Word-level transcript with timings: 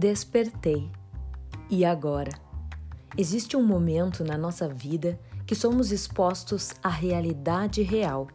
Despertei. 0.00 0.90
E 1.68 1.84
agora? 1.84 2.30
Existe 3.18 3.54
um 3.54 3.62
momento 3.62 4.24
na 4.24 4.38
nossa 4.38 4.66
vida 4.66 5.20
que 5.46 5.54
somos 5.54 5.92
expostos 5.92 6.72
à 6.82 6.88
realidade 6.88 7.82
real. 7.82 8.26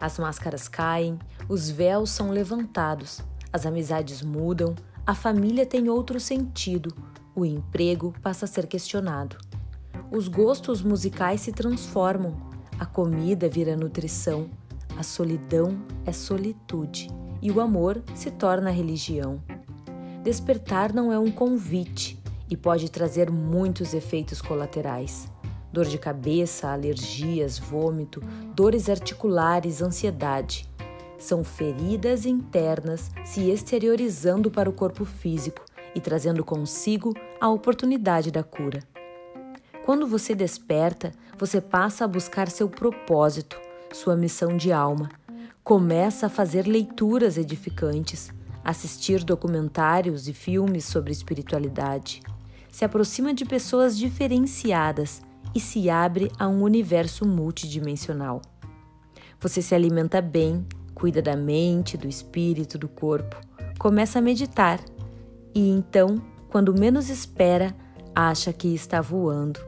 As 0.00 0.18
máscaras 0.18 0.68
caem, 0.68 1.18
os 1.50 1.68
véus 1.68 2.08
são 2.08 2.30
levantados, 2.30 3.20
as 3.52 3.66
amizades 3.66 4.22
mudam, 4.22 4.74
a 5.06 5.14
família 5.14 5.66
tem 5.66 5.90
outro 5.90 6.18
sentido, 6.18 6.96
o 7.36 7.44
emprego 7.44 8.14
passa 8.22 8.46
a 8.46 8.48
ser 8.48 8.66
questionado. 8.66 9.36
Os 10.10 10.28
gostos 10.28 10.80
musicais 10.80 11.42
se 11.42 11.52
transformam, 11.52 12.34
a 12.80 12.86
comida 12.86 13.50
vira 13.50 13.76
nutrição, 13.76 14.48
a 14.96 15.02
solidão 15.02 15.78
é 16.06 16.12
solitude 16.12 17.08
e 17.42 17.50
o 17.50 17.60
amor 17.60 18.02
se 18.14 18.30
torna 18.30 18.70
religião. 18.70 19.42
Despertar 20.22 20.92
não 20.92 21.12
é 21.12 21.18
um 21.18 21.32
convite 21.32 22.16
e 22.48 22.56
pode 22.56 22.88
trazer 22.88 23.28
muitos 23.28 23.92
efeitos 23.92 24.40
colaterais. 24.40 25.28
Dor 25.72 25.84
de 25.84 25.98
cabeça, 25.98 26.68
alergias, 26.68 27.58
vômito, 27.58 28.22
dores 28.54 28.88
articulares, 28.88 29.82
ansiedade. 29.82 30.68
São 31.18 31.42
feridas 31.42 32.24
internas 32.24 33.10
se 33.24 33.50
exteriorizando 33.50 34.48
para 34.48 34.70
o 34.70 34.72
corpo 34.72 35.04
físico 35.04 35.64
e 35.92 36.00
trazendo 36.00 36.44
consigo 36.44 37.12
a 37.40 37.48
oportunidade 37.48 38.30
da 38.30 38.44
cura. 38.44 38.80
Quando 39.84 40.06
você 40.06 40.36
desperta, 40.36 41.10
você 41.36 41.60
passa 41.60 42.04
a 42.04 42.08
buscar 42.08 42.48
seu 42.48 42.68
propósito, 42.68 43.60
sua 43.92 44.14
missão 44.14 44.56
de 44.56 44.70
alma. 44.70 45.08
Começa 45.64 46.26
a 46.26 46.30
fazer 46.30 46.64
leituras 46.68 47.36
edificantes 47.36 48.30
assistir 48.64 49.24
documentários 49.24 50.28
e 50.28 50.32
filmes 50.32 50.84
sobre 50.84 51.12
espiritualidade, 51.12 52.22
se 52.70 52.84
aproxima 52.84 53.34
de 53.34 53.44
pessoas 53.44 53.96
diferenciadas 53.96 55.22
e 55.54 55.60
se 55.60 55.90
abre 55.90 56.30
a 56.38 56.48
um 56.48 56.62
universo 56.62 57.26
multidimensional. 57.26 58.40
Você 59.40 59.60
se 59.60 59.74
alimenta 59.74 60.22
bem, 60.22 60.66
cuida 60.94 61.20
da 61.20 61.36
mente, 61.36 61.96
do 61.96 62.08
espírito, 62.08 62.78
do 62.78 62.88
corpo, 62.88 63.36
começa 63.78 64.18
a 64.18 64.22
meditar. 64.22 64.80
E 65.54 65.68
então, 65.68 66.22
quando 66.48 66.78
menos 66.78 67.10
espera, 67.10 67.74
acha 68.14 68.52
que 68.52 68.74
está 68.74 69.00
voando, 69.00 69.60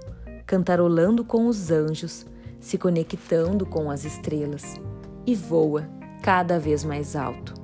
cantarolando 0.46 1.24
com 1.24 1.46
os 1.46 1.70
anjos, 1.70 2.24
se 2.60 2.78
conectando 2.78 3.66
com 3.66 3.90
as 3.90 4.04
estrelas. 4.04 4.74
E 5.26 5.34
voa 5.34 5.88
cada 6.22 6.58
vez 6.58 6.84
mais 6.84 7.16
alto 7.16 7.63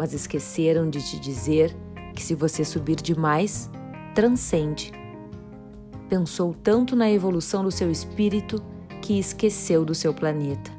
mas 0.00 0.14
esqueceram 0.14 0.88
de 0.88 1.02
te 1.02 1.20
dizer 1.20 1.76
que 2.14 2.22
se 2.22 2.34
você 2.34 2.64
subir 2.64 2.96
demais, 2.96 3.68
transcende. 4.14 4.90
Pensou 6.08 6.54
tanto 6.54 6.96
na 6.96 7.10
evolução 7.10 7.62
do 7.62 7.70
seu 7.70 7.90
espírito 7.90 8.62
que 9.02 9.18
esqueceu 9.18 9.84
do 9.84 9.94
seu 9.94 10.14
planeta. 10.14 10.70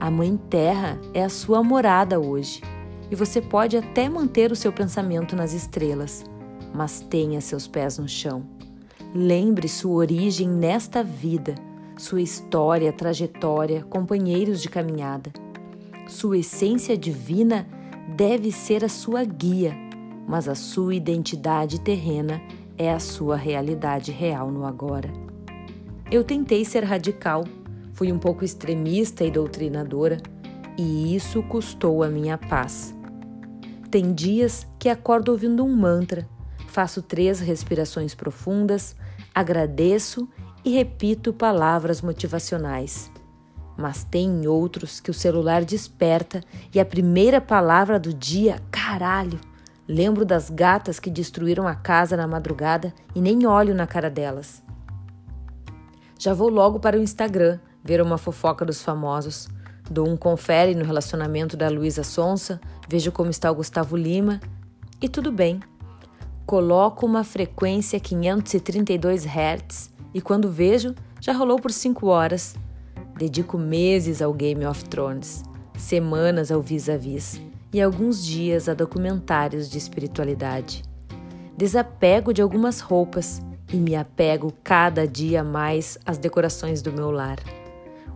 A 0.00 0.10
Mãe 0.10 0.38
Terra 0.48 0.98
é 1.12 1.22
a 1.22 1.28
sua 1.28 1.62
morada 1.62 2.18
hoje 2.18 2.62
e 3.10 3.14
você 3.14 3.42
pode 3.42 3.76
até 3.76 4.08
manter 4.08 4.50
o 4.50 4.56
seu 4.56 4.72
pensamento 4.72 5.36
nas 5.36 5.52
estrelas, 5.52 6.24
mas 6.72 7.00
tenha 7.00 7.42
seus 7.42 7.66
pés 7.66 7.98
no 7.98 8.08
chão. 8.08 8.42
Lembre 9.14 9.68
sua 9.68 9.96
origem 9.96 10.48
nesta 10.48 11.02
vida, 11.02 11.56
sua 11.98 12.22
história, 12.22 12.90
trajetória, 12.90 13.84
companheiros 13.84 14.62
de 14.62 14.70
caminhada. 14.70 15.30
Sua 16.08 16.38
essência 16.38 16.96
divina 16.96 17.75
deve 18.16 18.50
ser 18.50 18.82
a 18.82 18.88
sua 18.88 19.24
guia, 19.24 19.76
mas 20.26 20.48
a 20.48 20.54
sua 20.54 20.94
identidade 20.94 21.78
terrena 21.78 22.40
é 22.78 22.90
a 22.90 22.98
sua 22.98 23.36
realidade 23.36 24.10
real 24.10 24.50
no 24.50 24.64
agora. 24.64 25.12
Eu 26.10 26.24
tentei 26.24 26.64
ser 26.64 26.82
radical, 26.82 27.44
fui 27.92 28.10
um 28.10 28.18
pouco 28.18 28.42
extremista 28.42 29.22
e 29.22 29.30
doutrinadora, 29.30 30.16
e 30.78 31.14
isso 31.14 31.42
custou 31.42 32.02
a 32.02 32.08
minha 32.08 32.38
paz. 32.38 32.94
Tem 33.90 34.14
dias 34.14 34.66
que 34.78 34.88
acordo 34.88 35.30
ouvindo 35.30 35.62
um 35.62 35.76
mantra, 35.76 36.26
faço 36.68 37.02
três 37.02 37.38
respirações 37.38 38.14
profundas, 38.14 38.96
agradeço 39.34 40.26
e 40.64 40.70
repito 40.70 41.34
palavras 41.34 42.00
motivacionais 42.00 43.10
mas 43.76 44.04
tem 44.04 44.46
outros 44.46 45.00
que 45.00 45.10
o 45.10 45.14
celular 45.14 45.64
desperta 45.64 46.42
e 46.72 46.80
a 46.80 46.84
primeira 46.84 47.40
palavra 47.40 47.98
do 48.00 48.12
dia, 48.12 48.60
caralho. 48.70 49.38
Lembro 49.86 50.24
das 50.24 50.50
gatas 50.50 50.98
que 50.98 51.10
destruíram 51.10 51.68
a 51.68 51.74
casa 51.74 52.16
na 52.16 52.26
madrugada 52.26 52.92
e 53.14 53.20
nem 53.20 53.46
olho 53.46 53.74
na 53.74 53.86
cara 53.86 54.10
delas. 54.10 54.62
Já 56.18 56.32
vou 56.32 56.48
logo 56.48 56.80
para 56.80 56.98
o 56.98 57.02
Instagram 57.02 57.58
ver 57.84 58.00
uma 58.00 58.18
fofoca 58.18 58.64
dos 58.64 58.82
famosos. 58.82 59.48
Dou 59.88 60.08
um 60.08 60.16
confere 60.16 60.74
no 60.74 60.84
relacionamento 60.84 61.56
da 61.56 61.68
Luísa 61.68 62.02
Sonsa, 62.02 62.60
vejo 62.88 63.12
como 63.12 63.30
está 63.30 63.50
o 63.50 63.54
Gustavo 63.54 63.96
Lima 63.96 64.40
e 65.00 65.08
tudo 65.08 65.30
bem. 65.30 65.60
Coloco 66.44 67.06
uma 67.06 67.22
frequência 67.22 68.00
532 68.00 69.24
Hz 69.24 69.90
e 70.12 70.20
quando 70.20 70.50
vejo, 70.50 70.94
já 71.20 71.32
rolou 71.32 71.60
por 71.60 71.70
5 71.70 72.06
horas 72.06 72.56
Dedico 73.16 73.56
meses 73.56 74.20
ao 74.20 74.34
Game 74.34 74.66
of 74.66 74.84
Thrones, 74.84 75.42
semanas 75.78 76.52
ao 76.52 76.60
vis-a-vis 76.60 77.38
-vis, 77.38 77.42
e 77.72 77.80
alguns 77.80 78.22
dias 78.22 78.68
a 78.68 78.74
documentários 78.74 79.70
de 79.70 79.78
espiritualidade. 79.78 80.82
Desapego 81.56 82.32
de 82.34 82.42
algumas 82.42 82.80
roupas 82.80 83.40
e 83.72 83.76
me 83.76 83.96
apego 83.96 84.52
cada 84.62 85.06
dia 85.06 85.42
mais 85.42 85.98
às 86.04 86.18
decorações 86.18 86.82
do 86.82 86.92
meu 86.92 87.10
lar. 87.10 87.38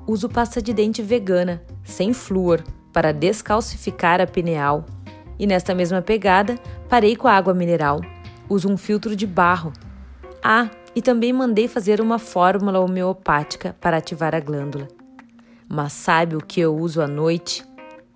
Uso 0.07 0.29
pasta 0.29 0.61
de 0.61 0.75
dente 0.75 1.01
vegana, 1.01 1.63
sem 1.83 2.13
flúor, 2.13 2.63
para 2.93 3.13
descalcificar 3.13 4.21
a 4.21 4.27
pineal. 4.27 4.85
E 5.39 5.47
nesta 5.47 5.75
mesma 5.75 6.03
pegada, 6.03 6.59
parei 6.89 7.17
com 7.17 7.27
a 7.27 7.33
água 7.33 7.55
mineral. 7.55 8.03
Uso 8.51 8.69
um 8.69 8.77
filtro 8.77 9.17
de 9.17 9.27
barro. 9.27 9.73
Ah, 10.43 10.69
e 10.95 11.01
também 11.01 11.33
mandei 11.33 11.69
fazer 11.69 12.01
uma 12.01 12.19
fórmula 12.19 12.81
homeopática 12.81 13.77
para 13.81 13.99
ativar 13.99 14.35
a 14.35 14.41
glândula. 14.41 14.89
Mas 15.69 15.93
sabe 15.93 16.35
o 16.35 16.41
que 16.41 16.61
eu 16.61 16.77
uso 16.77 17.01
à 17.01 17.07
noite? 17.07 17.65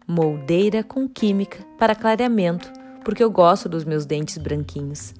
Moldeira 0.06 0.82
com 0.82 1.08
química 1.08 1.64
para 1.78 1.94
clareamento, 1.94 2.70
porque 3.04 3.22
eu 3.22 3.30
gosto 3.30 3.68
dos 3.68 3.84
meus 3.84 4.04
dentes 4.04 4.38
branquinhos. 4.38 5.14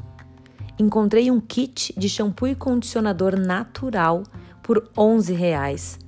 Encontrei 0.78 1.30
um 1.30 1.40
kit 1.40 1.94
de 1.96 2.08
shampoo 2.08 2.48
e 2.48 2.54
condicionador 2.56 3.38
natural 3.38 4.24
por 4.62 4.90
11 4.96 5.32
reais. 5.32 5.98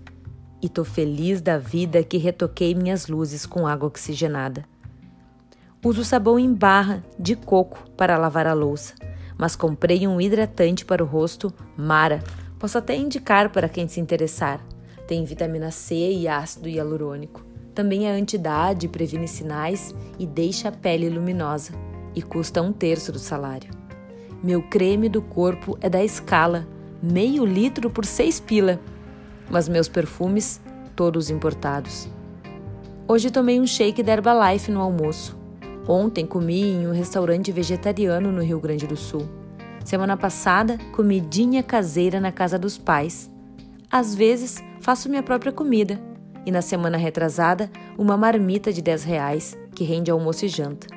E 0.61 0.69
tô 0.69 0.85
feliz 0.85 1.41
da 1.41 1.59
vida 1.59 2.03
que 2.03 2.17
retoquei 2.17 2.75
minhas 2.75 3.07
luzes 3.07 3.47
com 3.47 3.67
água 3.67 3.87
oxigenada. 3.87 4.65
Uso 5.85 6.05
sabão 6.05 6.37
em 6.37 6.53
barra 6.53 7.05
de 7.17 7.37
coco 7.37 7.89
para 7.97 8.19
lavar 8.19 8.49
a 8.49 8.53
louça 8.53 8.95
mas 9.39 9.57
comprei 9.57 10.07
um 10.07 10.21
hidratante 10.21 10.85
para 10.85 11.03
o 11.03 11.07
rosto 11.07 11.53
Mara. 11.77 12.23
Posso 12.59 12.79
até 12.79 12.97
indicar 12.97 13.51
para 13.51 13.69
quem 13.69 13.87
se 13.87 14.01
interessar. 14.01 14.61
Tem 15.07 15.25
vitamina 15.25 15.71
C 15.71 15.95
e 15.95 16.27
ácido 16.27 16.69
hialurônico. 16.69 17.45
Também 17.75 18.09
é 18.09 18.11
anti-idade, 18.11 18.89
previne 18.89 19.29
sinais 19.29 19.95
e 20.19 20.27
deixa 20.27 20.69
a 20.69 20.73
pele 20.73 21.11
luminosa. 21.11 21.73
E 22.15 22.23
custa 22.23 22.63
um 22.63 22.73
terço 22.73 23.13
do 23.13 23.19
salário. 23.19 23.71
Meu 24.43 24.63
creme 24.63 25.09
do 25.09 25.21
corpo 25.21 25.77
é 25.81 25.89
da 25.89 26.03
Escala, 26.03 26.67
meio 27.03 27.45
litro 27.45 27.91
por 27.91 28.07
seis 28.07 28.41
pila. 28.41 28.81
Mas 29.51 29.69
meus 29.69 29.89
perfumes, 29.89 30.61
todos 30.95 31.29
importados. 31.29 32.09
Hoje 33.07 33.31
tomei 33.31 33.61
um 33.61 33.67
shake 33.67 34.03
da 34.03 34.15
Herbalife 34.15 34.71
no 34.71 34.81
almoço. 34.81 35.37
Ontem 35.89 36.27
comi 36.27 36.63
em 36.63 36.89
um 36.89 36.93
restaurante 36.93 37.53
vegetariano 37.53 38.33
no 38.33 38.43
Rio 38.43 38.59
Grande 38.59 38.89
do 38.89 38.97
Sul. 38.97 39.29
Semana 39.85 40.17
passada, 40.17 40.79
comidinha 40.93 41.63
caseira 41.63 42.19
na 42.19 42.33
casa 42.33 42.59
dos 42.59 42.77
pais. 42.77 43.31
Às 43.89 44.13
vezes, 44.13 44.61
faço 44.81 45.09
minha 45.09 45.23
própria 45.23 45.53
comida. 45.53 46.01
E 46.45 46.51
na 46.51 46.61
semana 46.61 46.97
retrasada, 46.97 47.71
uma 47.97 48.17
marmita 48.17 48.73
de 48.73 48.83
10 48.83 49.05
reais, 49.05 49.57
que 49.77 49.85
rende 49.85 50.11
almoço 50.11 50.45
e 50.45 50.49
janta. 50.49 50.89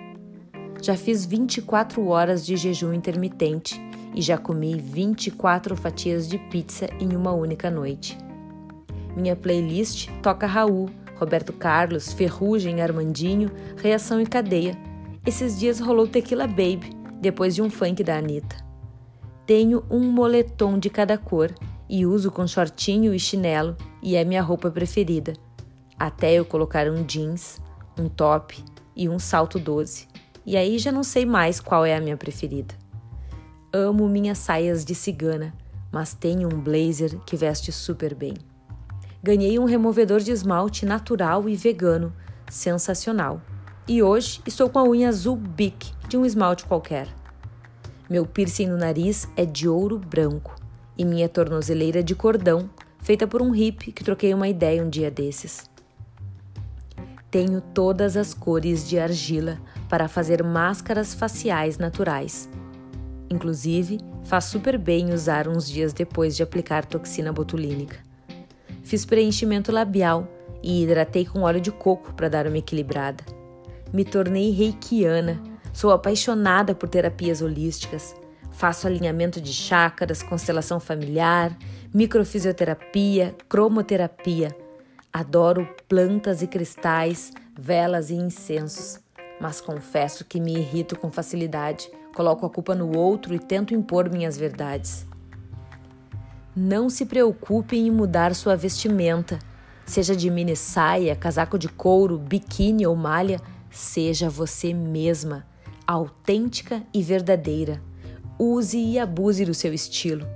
Já 0.81 0.95
fiz 0.95 1.24
24 1.24 2.07
horas 2.07 2.44
de 2.44 2.57
jejum 2.57 2.91
intermitente 2.91 3.80
e 4.15 4.24
já 4.24 4.39
comi 4.39 4.75
24 4.75 5.75
fatias 5.75 6.27
de 6.27 6.39
pizza 6.39 6.89
em 7.00 7.15
uma 7.15 7.31
única 7.31 7.69
noite. 7.69 8.18
Minha 9.15 9.36
playlist 9.36 10.09
toca 10.24 10.47
Raul, 10.47 10.89
Roberto 11.19 11.51
Carlos, 11.51 12.13
Ferrugem, 12.13 12.81
Armandinho, 12.81 13.51
Reação 13.75 14.21
e 14.21 14.25
Cadeia. 14.25 14.77
Esses 15.25 15.60
dias 15.60 15.80
rolou 15.80 16.07
Tequila 16.07 16.48
Baby, 16.48 16.92
depois 17.19 17.54
de 17.54 17.62
um 17.62 17.69
funk 17.69 18.04
da 18.04 18.18
Anitta. 18.18 18.56
Tenho 19.45 19.83
um 19.89 20.00
moletom 20.00 20.80
de 20.80 20.89
cada 20.89 21.18
cor 21.18 21.54
e 21.89 22.06
uso 22.06 22.31
com 22.31 22.48
shortinho 22.48 23.13
e 23.13 23.19
chinelo 23.19 23.75
e 24.01 24.16
é 24.16 24.24
minha 24.24 24.42
roupa 24.42 24.71
preferida. 24.71 25.33
Até 25.98 26.33
eu 26.33 26.45
colocar 26.45 26.88
um 26.89 27.04
jeans, 27.04 27.60
um 28.00 28.07
top 28.07 28.63
e 28.95 29.10
um 29.10 29.19
salto 29.19 29.60
12. 29.60 30.07
E 30.45 30.56
aí 30.56 30.80
já 30.80 30.92
não 30.92 31.04
sei 31.04 31.25
mais 31.25 31.60
qual 31.60 31.86
é 31.86 31.95
a 31.95 32.01
minha 32.01 32.15
preferida. 32.15 32.74
amo 33.74 34.07
minhas 34.07 34.38
saias 34.38 34.86
de 34.86 34.95
cigana, 34.95 35.54
mas 35.92 36.13
tenho 36.13 36.48
um 36.48 36.62
blazer 36.62 37.19
que 37.25 37.36
veste 37.36 37.72
super 37.72 38.15
bem. 38.15 38.36
Ganhei 39.21 39.60
um 39.60 39.66
removedor 39.66 40.21
de 40.21 40.31
esmalte 40.31 40.86
natural 40.86 41.50
e 41.50 41.56
vegano, 41.56 42.13
sensacional. 42.50 43.42
E 43.86 44.01
hoje 44.01 44.42
estou 44.48 44.69
com 44.69 44.80
a 44.80 44.83
unha 44.83 45.10
azul 45.10 45.36
Bic 45.36 45.92
de 46.07 46.16
um 46.16 46.25
esmalte 46.25 46.66
qualquer. 46.66 47.10
Meu 48.10 48.25
piercing 48.25 48.68
no 48.68 48.77
nariz 48.77 49.27
é 49.36 49.45
de 49.45 49.68
ouro 49.68 50.00
branco 50.00 50.56
e 50.98 51.04
minha 51.04 51.27
tornozeleira 51.27 52.01
de 52.01 52.16
cordão, 52.16 52.69
feita 53.00 53.27
por 53.27 53.42
um 53.42 53.51
hippie 53.51 53.92
que 53.92 54.06
troquei 54.06 54.33
uma 54.33 54.48
ideia 54.48 54.81
um 54.81 54.89
dia 54.89 55.12
desses. 55.12 55.69
Tenho 57.30 57.60
todas 57.60 58.15
as 58.15 58.33
cores 58.33 58.88
de 58.88 58.98
argila 58.98 59.60
para 59.89 60.07
fazer 60.07 60.42
máscaras 60.44 61.13
faciais 61.13 61.77
naturais. 61.77 62.50
Inclusive, 63.30 64.00
faz 64.24 64.45
super 64.45 64.77
bem 64.77 65.13
usar 65.13 65.45
uns 65.48 65.69
dias 65.69 65.92
depois 65.92 66.38
de 66.38 66.42
aplicar 66.42 66.86
toxina 66.86 67.33
botulínica. 67.33 68.09
Fiz 68.89 69.06
preenchimento 69.06 69.71
labial 69.71 70.27
e 70.63 70.81
hidratei 70.81 71.24
com 71.24 71.41
óleo 71.41 71.62
de 71.62 71.71
coco 71.71 72.12
para 72.15 72.27
dar 72.27 72.47
uma 72.47 72.57
equilibrada. 72.57 73.24
Me 73.94 74.03
tornei 74.03 74.50
reikiana, 74.50 75.39
sou 75.71 75.91
apaixonada 75.91 76.74
por 76.74 76.89
terapias 76.89 77.39
holísticas. 77.39 78.15
Faço 78.51 78.88
alinhamento 78.88 79.39
de 79.39 79.53
chakras, 79.53 80.24
constelação 80.24 80.80
familiar, 80.80 81.56
microfisioterapia, 81.94 83.36
cromoterapia. 83.47 84.57
Adoro 85.13 85.69
plantas 85.88 86.41
e 86.41 86.47
cristais, 86.47 87.31
velas 87.56 88.09
e 88.09 88.15
incensos, 88.15 89.00
mas 89.39 89.62
confesso 89.62 90.25
que 90.25 90.39
me 90.39 90.56
irrito 90.57 90.97
com 90.97 91.12
facilidade, 91.12 91.91
coloco 92.15 92.44
a 92.44 92.50
culpa 92.50 92.74
no 92.74 92.97
outro 92.97 93.36
e 93.36 93.39
tento 93.39 93.71
impor 93.71 94.09
minhas 94.09 94.36
verdades. 94.36 95.07
Não 96.62 96.90
se 96.90 97.06
preocupe 97.06 97.78
em 97.78 97.90
mudar 97.90 98.36
sua 98.36 98.54
vestimenta. 98.54 99.40
Seja 99.86 100.14
de 100.14 100.30
mini 100.30 100.58
saia, 100.58 101.16
casaco 101.16 101.58
de 101.58 101.70
couro, 101.70 102.20
biquíni 102.20 102.86
ou 102.86 102.98
malha, 102.98 103.40
seja 103.72 104.30
você 104.30 104.74
mesma, 104.74 105.48
autêntica 105.88 106.84
e 106.94 107.02
verdadeira. 107.02 107.82
Use 108.38 108.78
e 108.78 109.00
abuse 109.00 109.46
do 109.46 109.54
seu 109.54 109.74
estilo. 109.74 110.28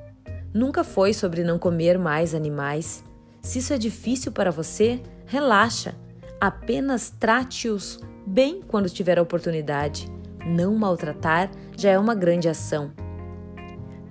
Nunca 0.54 0.82
foi 0.82 1.14
sobre 1.14 1.44
não 1.44 1.60
comer 1.60 2.00
mais 2.00 2.34
animais. 2.34 3.04
Se 3.42 3.60
isso 3.60 3.74
é 3.74 3.78
difícil 3.78 4.32
para 4.32 4.50
você, 4.50 5.02
relaxa. 5.26 5.94
Apenas 6.40 7.10
trate-os 7.10 8.00
bem 8.26 8.62
quando 8.66 8.90
tiver 8.90 9.20
a 9.20 9.22
oportunidade. 9.22 10.10
Não 10.46 10.74
maltratar 10.74 11.52
já 11.76 11.90
é 11.90 12.00
uma 12.00 12.16
grande 12.16 12.48
ação. 12.48 12.94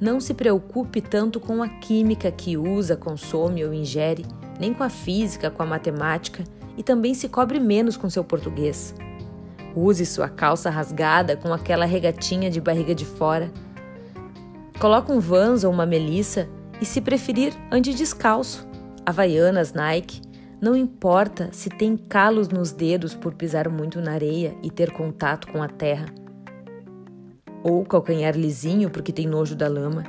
Não 0.02 0.18
se 0.18 0.34
preocupe 0.34 1.00
tanto 1.00 1.38
com 1.38 1.62
a 1.62 1.68
química 1.68 2.28
que 2.32 2.56
usa, 2.56 2.96
consome 2.96 3.64
ou 3.64 3.72
ingere, 3.72 4.26
nem 4.58 4.74
com 4.74 4.82
a 4.82 4.88
física, 4.88 5.48
com 5.48 5.62
a 5.62 5.66
matemática 5.66 6.42
e 6.76 6.82
também 6.82 7.14
se 7.14 7.28
cobre 7.28 7.60
menos 7.60 7.96
com 7.96 8.10
seu 8.10 8.24
português. 8.24 8.96
Use 9.76 10.04
sua 10.04 10.28
calça 10.28 10.68
rasgada 10.70 11.36
com 11.36 11.54
aquela 11.54 11.84
regatinha 11.84 12.50
de 12.50 12.60
barriga 12.60 12.96
de 12.96 13.04
fora. 13.04 13.48
Coloque 14.80 15.12
um 15.12 15.20
Vans 15.20 15.62
ou 15.62 15.72
uma 15.72 15.86
Melissa 15.86 16.48
e, 16.80 16.84
se 16.84 17.00
preferir, 17.00 17.52
ande 17.70 17.94
descalço. 17.94 18.66
Havaianas, 19.06 19.72
Nike. 19.72 20.20
Não 20.60 20.74
importa 20.74 21.50
se 21.52 21.68
tem 21.68 21.96
calos 21.96 22.48
nos 22.48 22.72
dedos 22.72 23.14
por 23.14 23.34
pisar 23.34 23.68
muito 23.68 24.00
na 24.00 24.14
areia 24.14 24.52
e 24.64 24.68
ter 24.68 24.90
contato 24.90 25.46
com 25.46 25.62
a 25.62 25.68
terra 25.68 26.06
ou 27.62 27.84
calcanhar 27.84 28.36
lisinho 28.36 28.90
porque 28.90 29.12
tem 29.12 29.26
nojo 29.26 29.54
da 29.54 29.68
lama. 29.68 30.04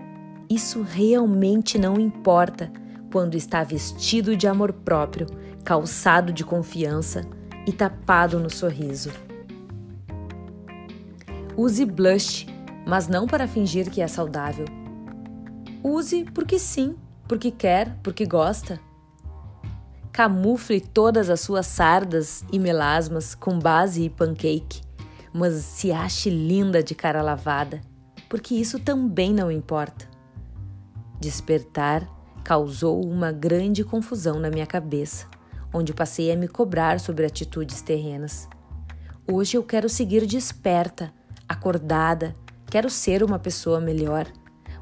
Isso 0.49 0.81
realmente 0.81 1.77
não 1.77 1.99
importa 1.99 2.71
quando 3.11 3.35
está 3.35 3.63
vestido 3.63 4.35
de 4.35 4.47
amor 4.47 4.73
próprio, 4.73 5.27
calçado 5.63 6.33
de 6.33 6.43
confiança 6.43 7.21
e 7.65 7.71
tapado 7.71 8.39
no 8.39 8.49
sorriso. 8.49 9.11
Use 11.55 11.85
blush, 11.85 12.47
mas 12.85 13.07
não 13.07 13.27
para 13.27 13.47
fingir 13.47 13.89
que 13.89 14.01
é 14.01 14.07
saudável. 14.07 14.65
Use 15.83 16.25
porque 16.33 16.57
sim, 16.57 16.95
porque 17.27 17.51
quer, 17.51 17.97
porque 18.01 18.25
gosta. 18.25 18.79
Camufle 20.11 20.81
todas 20.81 21.29
as 21.29 21.39
suas 21.39 21.67
sardas 21.67 22.43
e 22.51 22.59
melasmas 22.59 23.35
com 23.35 23.57
base 23.59 24.03
e 24.03 24.09
pancake 24.09 24.81
mas 25.33 25.55
se 25.55 25.91
ache 25.91 26.29
linda 26.29 26.83
de 26.83 26.93
cara 26.93 27.21
lavada, 27.21 27.81
porque 28.29 28.53
isso 28.53 28.79
também 28.79 29.33
não 29.33 29.51
importa. 29.51 30.07
Despertar 31.19 32.07
causou 32.43 33.03
uma 33.03 33.31
grande 33.31 33.83
confusão 33.83 34.39
na 34.39 34.49
minha 34.49 34.67
cabeça, 34.67 35.27
onde 35.73 35.93
passei 35.93 36.31
a 36.31 36.35
me 36.35 36.47
cobrar 36.47 36.99
sobre 36.99 37.25
atitudes 37.25 37.81
terrenas. 37.81 38.47
Hoje 39.31 39.57
eu 39.57 39.63
quero 39.63 39.89
seguir 39.89 40.25
desperta, 40.25 41.11
acordada, 41.47 42.35
quero 42.69 42.89
ser 42.89 43.23
uma 43.23 43.39
pessoa 43.39 43.79
melhor, 43.79 44.27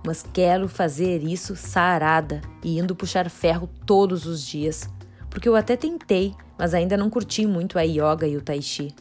mas 0.06 0.24
quero 0.34 0.68
fazer 0.68 1.24
isso 1.24 1.56
sarada 1.56 2.42
e 2.64 2.80
indo 2.80 2.96
puxar 2.96 3.30
ferro 3.30 3.70
todos 3.86 4.26
os 4.26 4.44
dias, 4.44 4.90
porque 5.30 5.48
eu 5.48 5.56
até 5.56 5.78
tentei, 5.78 6.34
mas 6.58 6.74
ainda 6.74 6.98
não 6.98 7.10
curti 7.10 7.46
muito 7.46 7.78
a 7.78 7.84
yoga 7.84 8.28
e 8.28 8.36
o 8.36 8.42
tai 8.42 8.62
chi. 8.62 8.94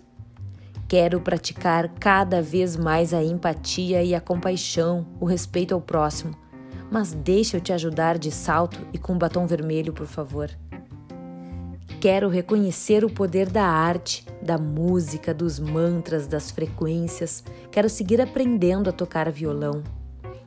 Quero 0.91 1.21
praticar 1.21 1.89
cada 2.01 2.43
vez 2.43 2.77
mais 2.77 3.15
a 3.15 3.23
empatia 3.23 4.03
e 4.03 4.13
a 4.13 4.21
compaixão, 4.21 5.07
o 5.21 5.25
respeito 5.25 5.73
ao 5.73 5.81
próximo. 5.81 6.35
Mas 6.91 7.13
deixa 7.13 7.57
eu 7.57 7.61
te 7.61 7.73
ajudar 7.73 8.19
de 8.19 8.33
salto 8.33 8.85
e 8.93 8.99
com 8.99 9.17
batom 9.17 9.47
vermelho, 9.47 9.93
por 9.93 10.09
favor. 10.09 10.51
Quero 12.01 12.29
reconhecer 12.29 13.05
o 13.05 13.09
poder 13.09 13.49
da 13.49 13.65
arte, 13.65 14.27
da 14.43 14.59
música, 14.59 15.33
dos 15.33 15.61
mantras, 15.61 16.27
das 16.27 16.51
frequências. 16.51 17.45
Quero 17.71 17.89
seguir 17.89 18.21
aprendendo 18.21 18.91
a 18.91 18.93
tocar 18.93 19.31
violão. 19.31 19.85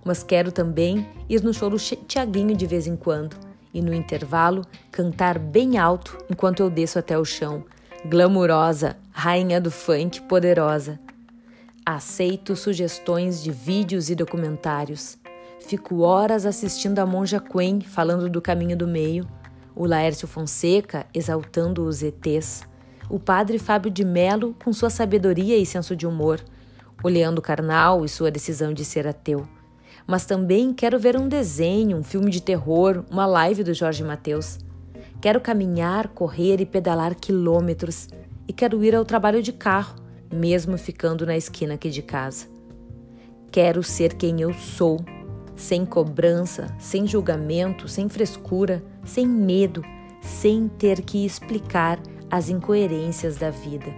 Mas 0.03 0.23
quero 0.23 0.51
também 0.51 1.07
ir 1.29 1.41
no 1.41 1.53
show 1.53 1.69
do 1.69 1.77
Tiaguinho 1.77 2.53
de 2.53 2.67
vez 2.67 2.85
em 2.85 2.97
quando 2.97 3.37
e 3.73 3.81
no 3.81 3.93
intervalo 3.93 4.63
cantar 4.91 5.39
bem 5.39 5.77
alto 5.77 6.17
enquanto 6.29 6.59
eu 6.59 6.69
desço 6.69 6.99
até 6.99 7.17
o 7.17 7.23
chão, 7.23 7.63
glamurosa, 8.05 8.97
rainha 9.11 9.61
do 9.61 9.71
funk 9.71 10.21
poderosa. 10.23 10.99
Aceito 11.85 12.53
sugestões 12.53 13.41
de 13.41 13.49
vídeos 13.49 14.09
e 14.09 14.15
documentários. 14.15 15.17
Fico 15.61 16.01
horas 16.01 16.45
assistindo 16.45 16.99
a 16.99 17.05
Monja 17.05 17.39
Quen 17.39 17.79
falando 17.79 18.29
do 18.29 18.41
caminho 18.41 18.75
do 18.75 18.85
meio, 18.85 19.25
o 19.73 19.85
Laércio 19.85 20.27
Fonseca 20.27 21.05
exaltando 21.13 21.85
os 21.85 22.03
ETs, 22.03 22.63
o 23.09 23.17
padre 23.17 23.57
Fábio 23.57 23.89
de 23.89 24.03
Melo 24.03 24.53
com 24.63 24.73
sua 24.73 24.89
sabedoria 24.89 25.57
e 25.57 25.65
senso 25.65 25.95
de 25.95 26.05
humor, 26.05 26.41
o 27.01 27.07
Leandro 27.07 27.41
Carnal 27.41 28.03
e 28.03 28.09
sua 28.09 28.29
decisão 28.29 28.73
de 28.73 28.83
ser 28.83 29.07
ateu. 29.07 29.47
Mas 30.05 30.25
também 30.25 30.73
quero 30.73 30.99
ver 30.99 31.15
um 31.15 31.29
desenho, 31.29 31.97
um 31.97 32.03
filme 32.03 32.29
de 32.29 32.41
terror, 32.41 33.05
uma 33.09 33.25
live 33.25 33.63
do 33.63 33.73
Jorge 33.73 34.03
Mateus. 34.03 34.59
Quero 35.23 35.39
caminhar, 35.39 36.09
correr 36.09 36.59
e 36.59 36.65
pedalar 36.65 37.15
quilômetros 37.15 38.09
e 38.45 38.51
quero 38.51 38.83
ir 38.83 38.93
ao 38.93 39.05
trabalho 39.05 39.41
de 39.41 39.53
carro, 39.53 39.95
mesmo 40.29 40.77
ficando 40.77 41.25
na 41.25 41.37
esquina 41.37 41.75
aqui 41.75 41.89
de 41.89 42.01
casa. 42.01 42.45
Quero 43.49 43.81
ser 43.81 44.15
quem 44.15 44.41
eu 44.41 44.53
sou, 44.53 44.99
sem 45.55 45.85
cobrança, 45.85 46.67
sem 46.77 47.07
julgamento, 47.07 47.87
sem 47.87 48.09
frescura, 48.09 48.83
sem 49.05 49.25
medo, 49.25 49.81
sem 50.19 50.67
ter 50.67 51.01
que 51.01 51.25
explicar 51.25 52.01
as 52.29 52.49
incoerências 52.49 53.37
da 53.37 53.49
vida. 53.49 53.95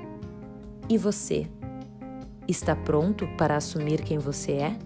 E 0.88 0.96
você? 0.96 1.48
Está 2.48 2.75
pronto 2.75 3.27
para 3.36 3.58
assumir 3.58 4.03
quem 4.03 4.20
você 4.20 4.51
é? 4.51 4.77